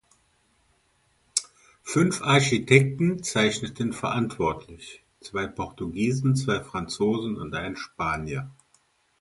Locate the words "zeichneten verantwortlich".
3.21-5.03